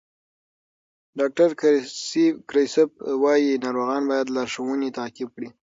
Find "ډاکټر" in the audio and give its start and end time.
1.19-1.49